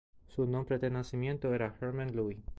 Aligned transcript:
Su 0.29 0.47
nombre 0.47 0.79
de 0.79 0.89
nacimiento 0.89 1.53
era 1.53 1.77
Hermann 1.79 2.15
Lewy. 2.15 2.41